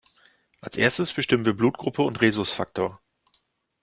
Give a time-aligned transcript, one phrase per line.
[0.61, 2.99] Als Erstes bestimmen wir Blutgruppe und Rhesusfaktor.